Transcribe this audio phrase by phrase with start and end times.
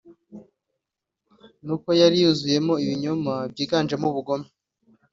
[1.65, 4.47] ni uko yari yuzuyemo ibinyoma byiganjemo ubugome